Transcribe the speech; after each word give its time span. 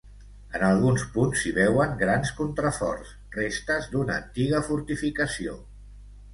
En 0.59 0.63
alguns 0.69 1.03
punts 1.17 1.43
s'hi 1.43 1.51
veuen 1.57 1.93
grans 1.99 2.33
contraforts, 2.41 3.13
restes 3.37 3.93
d'una 3.95 4.19
antiga 4.25 4.67
fortificació. 4.73 5.59